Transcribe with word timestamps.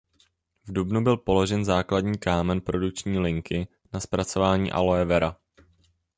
V 0.67 0.71
dubnu 0.73 1.03
byl 1.03 1.17
položen 1.17 1.65
základní 1.65 2.17
kámen 2.17 2.61
produkční 2.61 3.19
linky 3.19 3.67
na 3.93 3.99
zpracování 3.99 4.71
Aloe 4.71 5.05
Vera. 5.05 5.35